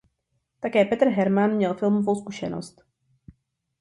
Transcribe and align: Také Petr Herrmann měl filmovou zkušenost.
Také 0.59 0.85
Petr 0.85 1.07
Herrmann 1.07 1.55
měl 1.55 1.73
filmovou 1.73 2.15
zkušenost. 2.15 2.81